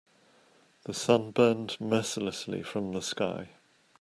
[0.85, 3.49] The sun burned mercilessly from the sky.